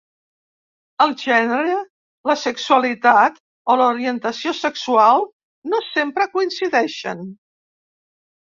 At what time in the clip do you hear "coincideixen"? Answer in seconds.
6.35-7.23